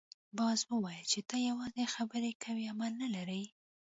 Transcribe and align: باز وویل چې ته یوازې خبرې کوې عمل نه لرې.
باز 0.37 0.59
وویل 0.71 1.05
چې 1.11 1.19
ته 1.29 1.35
یوازې 1.49 1.83
خبرې 1.95 2.31
کوې 2.43 2.65
عمل 2.71 2.91
نه 3.01 3.07
لرې. 3.15 3.43